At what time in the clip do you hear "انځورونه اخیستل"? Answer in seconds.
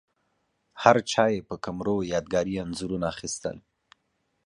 2.63-3.57